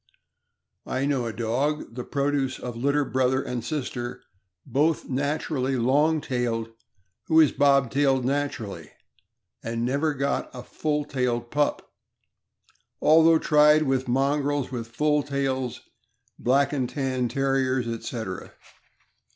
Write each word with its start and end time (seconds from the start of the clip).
I 0.87 1.05
know 1.05 1.27
a 1.27 1.31
dog, 1.31 1.93
the 1.93 2.03
produce 2.03 2.57
of 2.57 2.75
litter 2.75 3.05
brother 3.05 3.43
and 3.43 3.63
sister, 3.63 4.23
both 4.65 5.07
naturally 5.07 5.75
long 5.77 6.21
tailed, 6.21 6.69
who 7.27 7.39
is 7.39 7.51
bobtailed 7.51 8.25
naturally, 8.25 8.93
and 9.61 9.85
never 9.85 10.15
got 10.15 10.49
a 10.55 10.63
full 10.63 11.05
tailed 11.05 11.51
pup, 11.51 11.87
although 12.99 13.37
tried 13.37 13.83
with 13.83 14.07
mongrels 14.07 14.71
with 14.71 14.87
full 14.87 15.21
tails, 15.21 15.81
Black 16.39 16.73
and 16.73 16.89
Tan 16.89 17.27
Terriers, 17.27 17.87
etc... 17.87 18.53